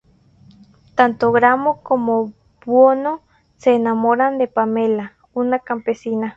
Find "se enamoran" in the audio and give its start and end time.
3.57-4.39